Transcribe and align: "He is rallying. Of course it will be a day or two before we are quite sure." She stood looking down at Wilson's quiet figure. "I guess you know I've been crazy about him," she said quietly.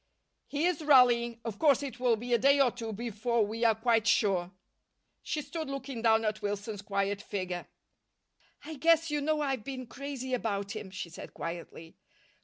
"He 0.47 0.65
is 0.65 0.83
rallying. 0.83 1.39
Of 1.45 1.59
course 1.59 1.83
it 1.83 1.99
will 1.99 2.15
be 2.15 2.33
a 2.33 2.39
day 2.39 2.59
or 2.59 2.71
two 2.71 2.91
before 2.91 3.45
we 3.45 3.63
are 3.63 3.75
quite 3.75 4.07
sure." 4.07 4.49
She 5.21 5.43
stood 5.43 5.69
looking 5.69 6.01
down 6.01 6.25
at 6.25 6.41
Wilson's 6.41 6.81
quiet 6.81 7.21
figure. 7.21 7.67
"I 8.65 8.77
guess 8.77 9.11
you 9.11 9.21
know 9.21 9.41
I've 9.41 9.63
been 9.63 9.85
crazy 9.85 10.33
about 10.33 10.75
him," 10.75 10.89
she 10.89 11.11
said 11.11 11.35
quietly. 11.35 11.97